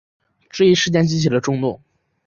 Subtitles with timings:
[0.49, 1.79] 这一事件激起了众怒。